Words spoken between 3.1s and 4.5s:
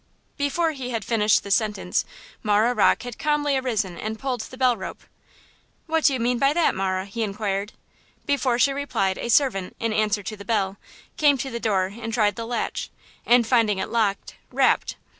calmly arisen and pulled